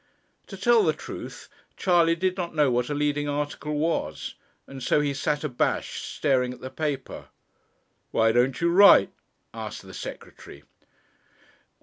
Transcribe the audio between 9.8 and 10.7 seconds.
the Secretary.